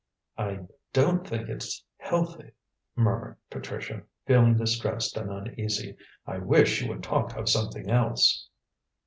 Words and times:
"I 0.39 0.61
don't 0.93 1.27
think 1.27 1.47
it's 1.47 1.83
healthy," 1.97 2.53
murmured 2.95 3.37
Patricia, 3.51 4.01
feeling 4.25 4.57
distressed 4.57 5.15
and 5.15 5.29
uneasy. 5.31 5.95
"I 6.25 6.39
wish 6.39 6.81
you 6.81 6.89
would 6.89 7.03
talk 7.03 7.37
of 7.37 7.47
something 7.47 7.87
else." 7.87 8.49